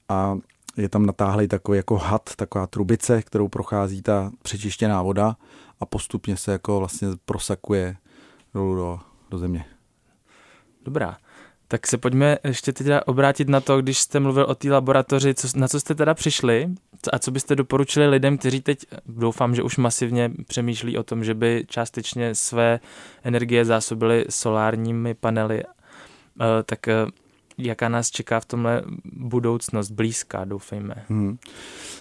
[0.09, 0.39] a
[0.77, 5.37] je tam natáhlý takový jako had, taková trubice, kterou prochází ta přečištěná voda
[5.81, 7.97] a postupně se jako vlastně prosakuje
[8.55, 9.65] dolů do, do země.
[10.85, 11.17] Dobrá.
[11.71, 15.49] Tak se pojďme ještě teda obrátit na to, když jste mluvil o té laboratoři, co,
[15.57, 16.69] na co jste teda přišli
[17.13, 21.35] a co byste doporučili lidem, kteří teď doufám, že už masivně přemýšlí o tom, že
[21.35, 22.81] by částečně své
[23.23, 27.07] energie zásobili solárními panely, eh, tak eh,
[27.59, 31.05] jaká nás čeká v tomhle budoucnost blízká, doufejme.
[31.09, 31.39] Hmm.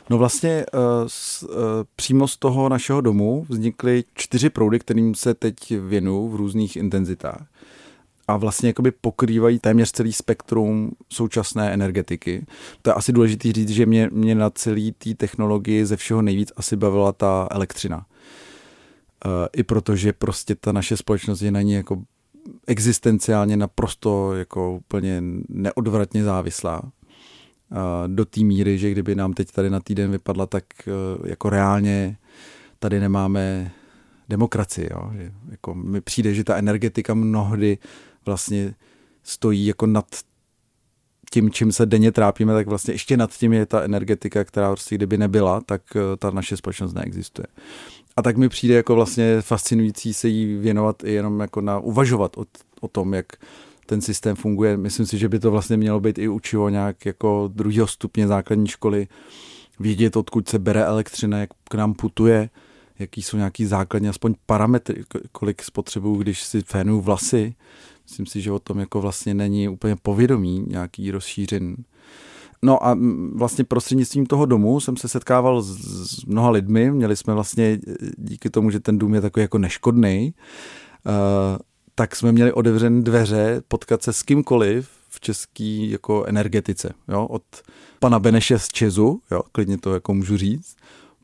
[0.09, 1.49] No vlastně uh, s, uh,
[1.95, 7.47] přímo z toho našeho domu vznikly čtyři proudy, kterým se teď věnují v různých intenzitách
[8.27, 12.45] a vlastně jakoby pokrývají téměř celý spektrum současné energetiky.
[12.81, 16.51] To je asi důležité říct, že mě, mě na celý té technologii ze všeho nejvíc
[16.55, 17.97] asi bavila ta elektřina.
[19.25, 22.03] Uh, I protože prostě ta naše společnost je na ní jako
[22.67, 26.81] existenciálně naprosto jako úplně neodvratně závislá.
[28.07, 30.91] Do té míry, že kdyby nám teď tady na týden vypadla, tak e,
[31.29, 32.17] jako reálně
[32.79, 33.71] tady nemáme
[34.29, 34.89] demokracii.
[34.91, 35.11] Jo?
[35.13, 37.77] Že jako mi přijde, že ta energetika mnohdy
[38.25, 38.75] vlastně
[39.23, 40.05] stojí jako nad
[41.31, 44.95] tím, čím se denně trápíme, tak vlastně ještě nad tím je ta energetika, která prostě
[44.95, 47.45] kdyby nebyla, tak e, ta naše společnost neexistuje.
[48.17, 52.37] A tak mi přijde jako vlastně fascinující se jí věnovat i jenom jako na uvažovat
[52.37, 52.45] o,
[52.81, 53.25] o tom, jak
[53.85, 54.77] ten systém funguje.
[54.77, 58.67] Myslím si, že by to vlastně mělo být i učivo nějak jako druhého stupně základní
[58.67, 59.07] školy,
[59.79, 62.49] vědět, odkud se bere elektřina, jak k nám putuje,
[62.99, 67.55] jaký jsou nějaký základní aspoň parametry, kolik spotřebuju, když si fénuju vlasy.
[68.07, 71.75] Myslím si, že o tom jako vlastně není úplně povědomí nějaký rozšířen.
[72.61, 72.97] No a
[73.33, 75.77] vlastně prostřednictvím toho domu jsem se setkával s,
[76.11, 76.91] s mnoha lidmi.
[76.91, 77.79] Měli jsme vlastně
[78.17, 80.33] díky tomu, že ten dům je takový jako neškodný,
[81.05, 81.13] uh,
[81.95, 86.93] tak jsme měli otevřené dveře potkat se s kýmkoliv v české jako energetice.
[87.07, 87.25] Jo?
[87.25, 87.43] Od
[87.99, 89.41] pana Beneše z Čezu, jo?
[89.51, 90.75] klidně to jako můžu říct,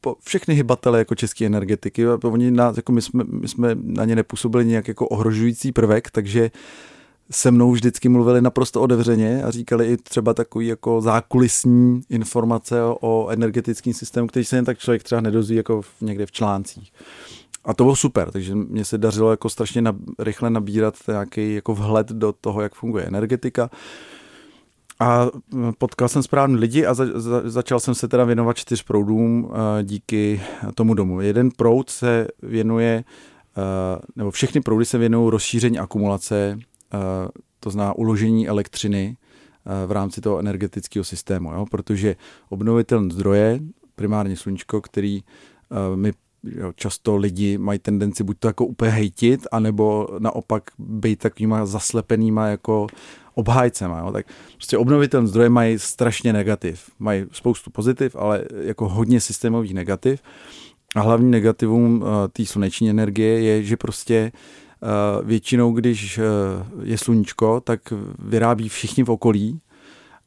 [0.02, 2.08] po všechny hybatele jako české energetiky.
[2.08, 6.52] Oni nás, jako my, jsme, my jsme na ně nepůsobili nějak jako ohrožující prvek, takže
[7.34, 13.28] se mnou vždycky mluvili naprosto otevřeně a říkali i třeba takový jako zákulisní informace o
[13.30, 16.92] energetickém systému, který se jen tak člověk třeba nedozví jako v, někde v článcích.
[17.66, 21.76] A to bylo super, takže mě se dařilo jako strašně na, rychle nabírat nějaký jako
[21.76, 23.70] vhled do toho, jak funguje energetika.
[25.00, 25.28] A
[25.78, 29.52] potkal jsem správný lidi a za, za, začal jsem se teda věnovat čtyř proudům uh,
[29.84, 30.42] díky
[30.76, 31.22] tomu domu.
[31.22, 33.04] Jeden proud se věnuje,
[33.58, 33.64] uh,
[34.16, 36.60] nebo všechny proudy se věnují rozšíření akumulace
[37.64, 39.18] to zná uložení elektřiny
[39.66, 41.66] eh, v rámci toho energetického systému, jo?
[41.72, 42.16] protože
[42.50, 43.60] obnovitelné zdroje,
[43.96, 46.12] primárně sluníčko, který eh, my
[46.44, 52.48] jo, často lidi mají tendenci buď to jako úplně hejtit, anebo naopak být takovýma zaslepenýma
[52.48, 52.88] jako
[53.36, 54.00] obhájcema.
[54.00, 54.12] Jo?
[54.12, 54.26] Tak
[54.56, 56.90] prostě obnovitelné zdroje mají strašně negativ.
[57.00, 60.22] Mají spoustu pozitiv, ale jako hodně systémových negativ.
[60.96, 64.73] A hlavní negativum té sluneční energie je, že prostě Eh,
[65.24, 66.24] většinou, když eh,
[66.84, 69.60] je sluníčko, tak vyrábí všichni v okolí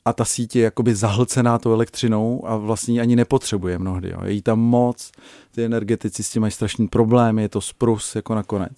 [0.07, 4.11] a ta síť je jakoby zahlcená tou elektřinou a vlastně ani nepotřebuje mnohdy.
[4.11, 4.19] Jo.
[4.25, 5.13] Je jí tam moc,
[5.55, 8.73] ty energetici s tím mají strašný problém, je to sprus jako nakonec.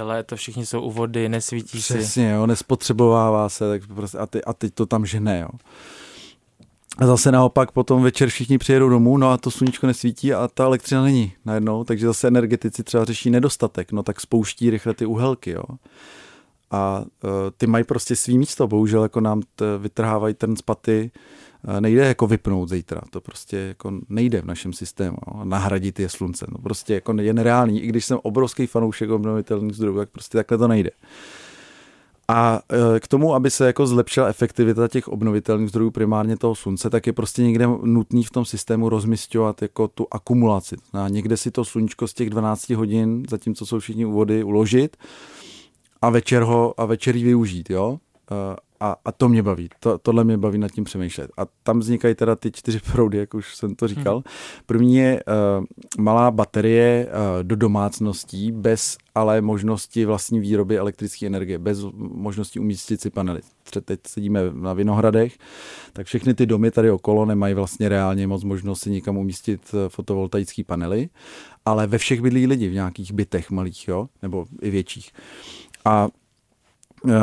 [0.00, 1.98] Ale to všichni jsou u vody, nesvítí Přesně, si.
[1.98, 5.40] Přesně, jo, nespotřebovává se tak prostě, a, ty, a teď to tam žene.
[5.40, 5.48] Jo.
[6.98, 10.64] A zase naopak potom večer všichni přijedou domů, no a to sluníčko nesvítí a ta
[10.64, 15.50] elektřina není najednou, takže zase energetici třeba řeší nedostatek, no tak spouští rychle ty uhelky,
[15.50, 15.62] jo.
[16.70, 21.10] A uh, ty mají prostě svý místo, bohužel jako nám t, vytrhávají ten spaty,
[21.68, 25.44] uh, nejde jako vypnout zítra, to prostě jako nejde v našem systému, jo.
[25.44, 29.96] nahradit je slunce, no prostě jako je nereálný, i když jsem obrovský fanoušek obnovitelných zdrojů,
[29.96, 30.90] tak prostě takhle to nejde.
[30.90, 31.08] Uh,
[32.32, 32.60] a
[32.96, 37.06] e, k tomu, aby se jako zlepšila efektivita těch obnovitelných zdrojů, primárně toho slunce, tak
[37.06, 40.76] je prostě někde nutný v tom systému rozmistovat jako tu akumulaci.
[40.92, 44.96] A někde si to sluníčko z těch 12 hodin, zatímco jsou všichni u vody, uložit
[46.02, 47.98] a večer ho a večer využít, jo.
[48.82, 51.30] A, a to mě baví, to, tohle mě baví nad tím přemýšlet.
[51.38, 54.14] A tam vznikají teda ty čtyři proudy, jak už jsem to říkal.
[54.14, 54.22] Hmm.
[54.66, 55.22] První je
[55.58, 55.64] uh,
[56.04, 63.00] malá baterie uh, do domácností, bez ale možnosti vlastní výroby elektrické energie, bez možnosti umístit
[63.00, 63.40] si panely.
[63.62, 65.38] Třeba teď sedíme na Vinohradech,
[65.92, 70.64] tak všechny ty domy tady okolo nemají vlastně reálně moc možnosti nikam umístit eh, fotovoltaické
[70.64, 71.08] panely,
[71.64, 75.12] ale ve všech bydlí lidi v nějakých bytech malých, jo, nebo i větších.
[75.84, 76.08] A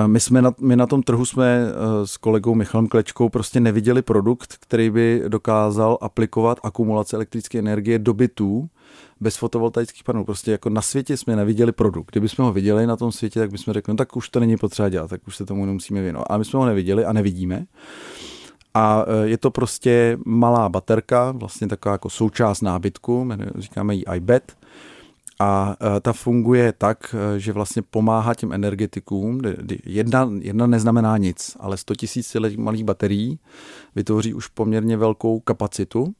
[0.07, 4.01] my, jsme na, my na tom trhu jsme eh, s kolegou Michalem Klečkou prostě neviděli
[4.01, 8.69] produkt, který by dokázal aplikovat akumulaci elektrické energie do bytů
[9.19, 10.25] bez fotovoltaických panelů.
[10.25, 12.11] Prostě jako na světě jsme neviděli produkt.
[12.11, 14.57] Kdyby jsme ho viděli na tom světě, tak bychom řekli, no tak už to není
[14.57, 16.27] potřeba dělat, tak už se tomu nemusíme věnovat.
[16.29, 17.65] A my jsme ho neviděli a nevidíme.
[18.73, 24.57] A je to prostě malá baterka, vlastně taková jako součást nábytku, říkáme jí iBet,
[25.39, 29.41] a ta funguje tak, že vlastně pomáhá těm energetikům.
[29.85, 31.93] Jedna, jedna neznamená nic, ale 100
[32.35, 33.39] 000 malých baterií
[33.95, 36.13] vytvoří už poměrně velkou kapacitu,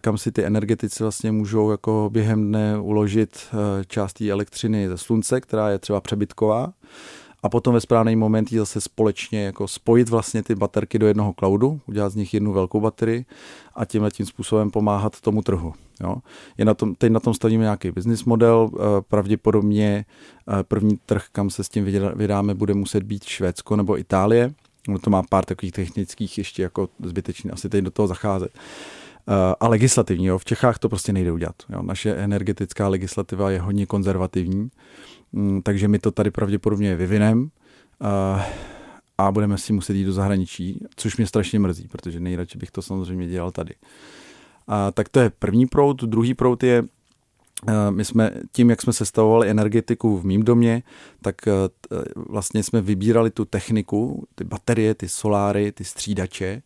[0.00, 3.46] kam si ty energetici vlastně můžou jako během dne uložit
[3.86, 6.72] část té elektřiny ze slunce, která je třeba přebytková
[7.42, 11.80] a potom ve správný moment zase společně jako spojit vlastně ty baterky do jednoho cloudu,
[11.86, 13.24] udělat z nich jednu velkou baterii
[13.74, 15.72] a tímhle tím způsobem pomáhat tomu trhu.
[16.00, 16.16] Jo.
[16.58, 20.04] Je na tom, teď na tom stavíme nějaký business model, eh, pravděpodobně
[20.48, 21.84] eh, první trh, kam se s tím
[22.14, 24.52] vydáme, bude muset být Švédsko nebo Itálie.
[24.88, 28.50] No to má pár takových technických ještě jako zbytečný, asi teď do toho zacházet.
[28.54, 30.38] Eh, a legislativní, jo.
[30.38, 31.56] v Čechách to prostě nejde udělat.
[31.68, 31.82] Jo.
[31.82, 34.70] Naše energetická legislativa je hodně konzervativní,
[35.32, 37.50] mm, takže my to tady pravděpodobně vyvinem
[39.20, 42.82] a budeme si muset jít do zahraničí, což mě strašně mrzí, protože nejradši bych to
[42.82, 43.74] samozřejmě dělal tady.
[44.70, 46.02] A, tak to je první proud.
[46.04, 46.84] Druhý proud je,
[47.68, 50.82] eh, my jsme tím, jak jsme sestavovali energetiku v mým domě,
[51.22, 51.52] tak eh,
[52.14, 56.62] vlastně jsme vybírali tu techniku, ty baterie, ty soláry, ty střídače,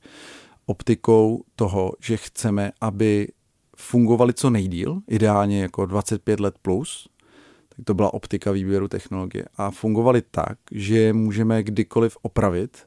[0.67, 3.29] optikou toho, že chceme, aby
[3.77, 7.09] fungovaly co nejdíl, ideálně jako 25 let plus,
[7.69, 12.87] tak to byla optika výběru technologie, a fungovaly tak, že můžeme kdykoliv opravit,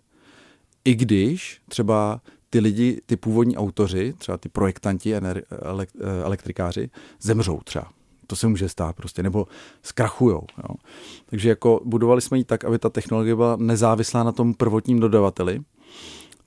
[0.86, 5.14] i když třeba ty lidi, ty původní autoři, třeba ty projektanti,
[6.24, 6.90] elektrikáři,
[7.22, 7.90] zemřou třeba.
[8.28, 9.48] To se může stát prostě, nebo
[9.84, 10.44] zkrachujou.
[10.58, 10.76] Jo.
[11.26, 15.62] Takže jako budovali jsme ji tak, aby ta technologie byla nezávislá na tom prvotním dodavateli,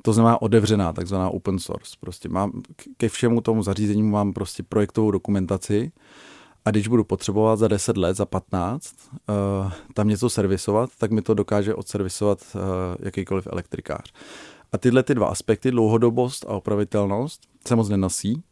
[0.03, 1.97] to znamená otevřená, takzvaná open source.
[2.01, 2.63] Prostě mám,
[2.97, 5.93] ke všemu tomu zařízení mám prostě projektovou dokumentaci
[6.65, 11.11] a když budu potřebovat za 10 let, za 15, uh, eh, tam něco servisovat, tak
[11.11, 12.61] mi to dokáže odservisovat uh,
[13.01, 14.13] jakýkoliv elektrikář.
[14.73, 18.43] A tyhle ty dva aspekty, dlouhodobost a opravitelnost, se moc nenosí,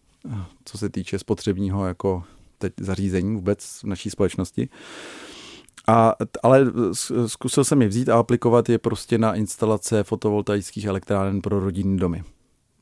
[0.64, 2.22] co se týče spotřebního jako
[2.58, 4.68] teď zařízení vůbec v naší společnosti.
[5.86, 6.66] A, ale
[7.26, 12.24] zkusil jsem je vzít a aplikovat je prostě na instalace fotovoltaických elektráren pro rodinné domy.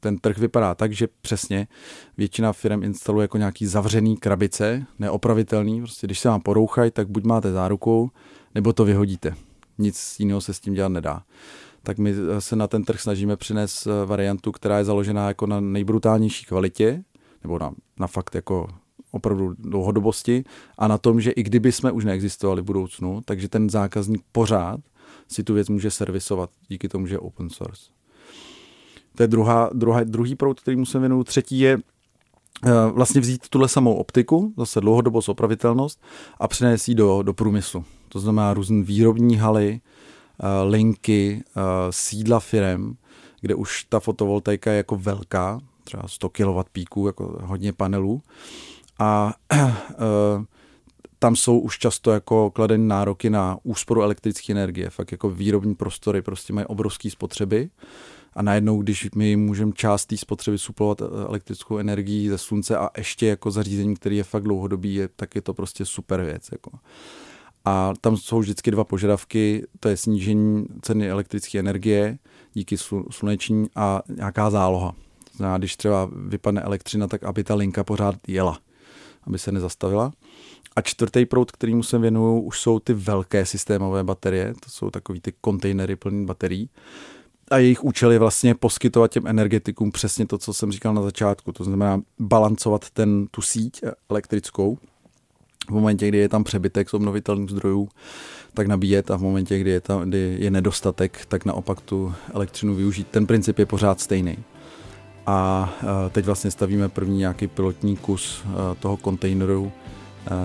[0.01, 1.69] Ten trh vypadá tak, že přesně
[2.17, 5.81] většina firm instaluje jako nějaký zavřený krabice, neopravitelný.
[5.81, 8.11] Prostě když se vám porouchají, tak buď máte záruku,
[8.55, 9.35] nebo to vyhodíte.
[9.79, 11.23] Nic jiného se s tím dělat nedá
[11.87, 15.61] tak my se na ten trh snažíme přinést eh, variantu, která je založená jako na
[15.61, 17.05] nejbrutálnější kvalitě,
[17.43, 18.69] nebo na, na fakt jako
[19.11, 20.45] opravdu dlouhodobosti
[20.79, 24.81] a na tom, že i kdyby jsme už neexistovali v budoucnu, takže ten zákazník pořád
[25.29, 27.91] si tu věc může servisovat díky tomu, že je open source.
[29.17, 31.27] To je druhá, druhá, druhý proud, který musím věnovat.
[31.27, 31.79] Třetí je
[32.65, 36.03] eh, vlastně vzít tuhle samou optiku, zase dlouhodobost, opravitelnost
[36.41, 37.85] a přinést ji do, do průmyslu.
[38.09, 39.81] To znamená různé výrobní haly,
[40.65, 42.97] linky, eh, sídla firem,
[43.41, 48.23] kde už ta fotovoltaika je jako velká, třeba 100 kW píků, jako hodně panelů.
[48.99, 49.75] A eh,
[51.19, 56.23] tam jsou už často jako kladeny nároky na úsporu elektrické energie, fakt jako výrobní prostory
[56.23, 57.71] prostě mají obrovské spotřeby
[58.37, 63.27] a najednou, když my můžeme část té spotřeby suplovat elektrickou energií ze slunce a ještě
[63.27, 66.49] jako zařízení, který je fakt dlouhodobý, je, tak je to prostě super věc.
[66.53, 66.71] Jako.
[67.69, 72.19] A tam jsou vždycky dva požadavky, to je snížení ceny elektrické energie
[72.55, 72.77] díky
[73.11, 74.95] sluneční a nějaká záloha.
[75.37, 78.59] Znamená, když třeba vypadne elektřina, tak aby ta linka pořád jela,
[79.27, 80.13] aby se nezastavila.
[80.77, 85.21] A čtvrtý proud, který se věnuju, už jsou ty velké systémové baterie, to jsou takový
[85.21, 86.71] ty kontejnery plný baterií.
[87.51, 91.53] A jejich účel je vlastně poskytovat těm energetikům přesně to, co jsem říkal na začátku.
[91.53, 94.79] To znamená balancovat ten, tu síť elektrickou,
[95.69, 97.89] v momentě, kdy je tam přebytek z obnovitelných zdrojů,
[98.55, 102.75] tak nabíjet a v momentě, kdy je, tam, kdy je nedostatek, tak naopak tu elektřinu
[102.75, 103.09] využít.
[103.11, 104.39] Ten princip je pořád stejný.
[105.27, 105.73] A
[106.11, 108.43] teď vlastně stavíme první nějaký pilotní kus
[108.81, 109.73] toho kontejneru.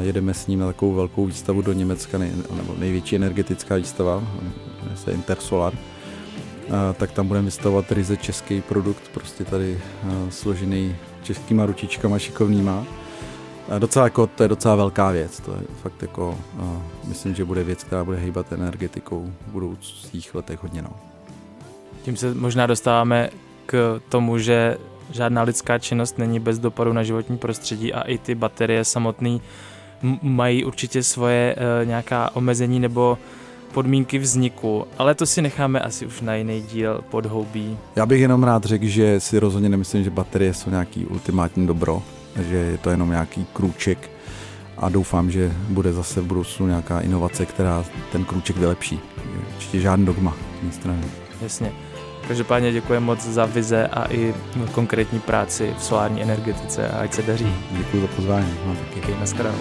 [0.02, 4.24] Jedeme s ním na takovou velkou výstavu do Německa, nebo největší energetická výstava,
[4.95, 5.74] se Intersolar.
[6.97, 9.79] Tak tam budeme vystavovat ryze český produkt, prostě tady
[10.29, 12.86] složený českýma ručičkama šikovnýma
[13.80, 15.40] docela jako, to je docela velká věc.
[15.40, 16.38] To je fakt jako,
[17.08, 20.82] myslím, že bude věc, která bude hýbat energetikou v budoucích letech hodně.
[20.82, 20.90] No.
[22.04, 23.30] Tím se možná dostáváme
[23.65, 24.78] k tomu, že
[25.12, 29.38] žádná lidská činnost není bez dopadu na životní prostředí a i ty baterie samotné
[30.22, 33.17] mají určitě svoje uh, nějaká omezení nebo
[33.74, 37.78] podmínky vzniku, ale to si necháme asi už na jiný díl podhoubí.
[37.96, 42.04] Já bych jenom rád řekl, že si rozhodně nemyslím, že baterie jsou nějaký ultimátní dobro
[42.40, 44.12] že je to jenom nějaký krůček
[44.77, 49.00] a doufám, že bude zase v budoucnu nějaká inovace, která ten krůček vylepší.
[49.56, 50.36] Určitě žádný dogma
[50.71, 51.04] z strany.
[51.42, 51.71] Jasně.
[52.27, 54.36] Každopádně děkuji moc za vize a i
[54.71, 57.54] konkrétní práci v solární energetice a ať se daří.
[57.71, 58.54] Děkuji za pozvání.
[58.65, 59.58] No, Díky, nashledanou.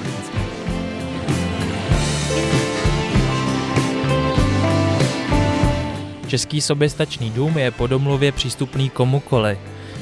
[6.26, 9.58] Český soběstačný dům je po domluvě přístupný komukoli.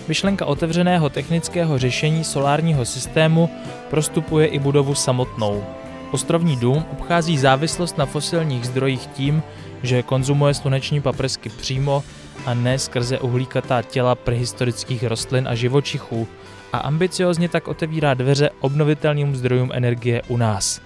[0.09, 3.51] Myšlenka otevřeného technického řešení solárního systému
[3.91, 5.65] prostupuje i budovu samotnou.
[6.11, 9.43] Ostrovní dům obchází závislost na fosilních zdrojích tím,
[9.83, 12.05] že konzumuje sluneční paprsky přímo
[12.47, 16.29] a ne skrze uhlíkatá těla prehistorických rostlin a živočichů
[16.73, 20.81] a ambiciozně tak otevírá dveře obnovitelným zdrojům energie u nás.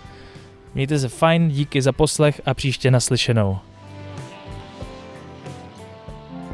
[0.74, 3.58] Mějte se fajn, díky za poslech a příště naslyšenou.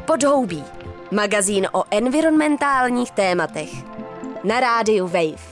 [0.05, 0.63] Podhoubí.
[1.11, 3.69] Magazín o environmentálních tématech.
[4.43, 5.48] Na rádiu Wave.